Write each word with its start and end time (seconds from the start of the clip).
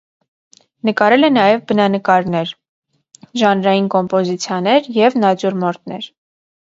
Նկարել 0.87 1.25
է 1.25 1.27
նաև 1.33 1.59
բնանկարներ, 1.71 2.53
ժանրային 3.41 3.91
կոմպոզիցիաներ 3.95 4.89
և 5.01 5.19
նատյուրմորտներ։ 5.25 6.09